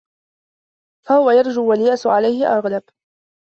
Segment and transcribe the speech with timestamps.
[1.07, 2.83] فَهُوَ يَرْجُو وَالْيَأْسُ عَلَيْهِ أَغْلَبُ